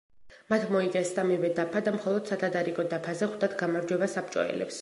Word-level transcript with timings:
მათ 0.53 0.63
მოიგეს 0.75 1.11
სამივე 1.17 1.51
დაფა 1.59 1.83
და 1.89 1.93
მხოლოდ 1.97 2.33
სათდარიგო 2.33 2.89
დაფაზე 2.95 3.31
ხვდათ 3.35 3.57
გამარჯვება 3.63 4.13
საბჭოელებს. 4.19 4.79